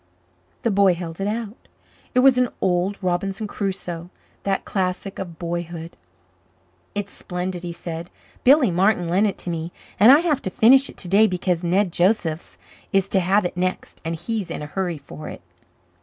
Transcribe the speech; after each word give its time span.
The 0.63 0.71
boy 0.71 0.95
held 0.95 1.21
it 1.21 1.27
out; 1.27 1.55
it 2.15 2.21
was 2.21 2.35
an 2.39 2.49
old 2.59 2.97
Robinson 3.03 3.45
Crusoe, 3.45 4.09
that 4.41 4.65
classic 4.65 5.19
of 5.19 5.37
boyhood. 5.37 5.95
"It's 6.95 7.13
splendid," 7.13 7.61
he 7.61 7.71
said. 7.71 8.09
"Billy 8.43 8.71
Martin 8.71 9.09
lent 9.09 9.27
it 9.27 9.37
to 9.37 9.51
me 9.51 9.71
and 9.99 10.11
I 10.11 10.21
have 10.21 10.41
to 10.41 10.49
finish 10.49 10.89
it 10.89 10.97
today 10.97 11.27
because 11.27 11.63
Ned 11.63 11.91
Josephs 11.93 12.57
is 12.91 13.07
to 13.09 13.19
have 13.19 13.45
it 13.45 13.55
next 13.55 14.01
and 14.03 14.15
he's 14.15 14.49
in 14.49 14.63
a 14.63 14.73
hurry 14.73 14.97
for 14.97 15.29
it." 15.29 15.41